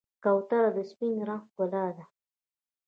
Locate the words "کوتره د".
0.23-0.77